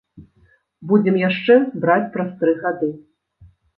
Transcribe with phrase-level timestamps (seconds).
[0.91, 2.91] Будзем яшчэ браць праз тры гады.